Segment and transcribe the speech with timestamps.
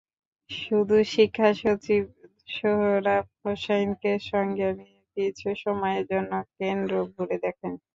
[0.49, 2.03] শুধু শিক্ষাসচিব
[2.49, 7.73] সোহরাব হোসাইনকে সঙ্গে নিয়ে কিছু সময়ের জন্য কেন্দ্র ঘুরে দেখেন।